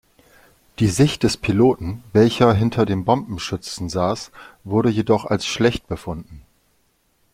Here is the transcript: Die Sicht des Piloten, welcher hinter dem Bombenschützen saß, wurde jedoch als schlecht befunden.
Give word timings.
Die 0.79 0.87
Sicht 0.87 1.21
des 1.21 1.37
Piloten, 1.37 2.03
welcher 2.11 2.55
hinter 2.55 2.87
dem 2.87 3.05
Bombenschützen 3.05 3.87
saß, 3.87 4.31
wurde 4.63 4.89
jedoch 4.89 5.25
als 5.25 5.45
schlecht 5.45 5.85
befunden. 5.87 6.41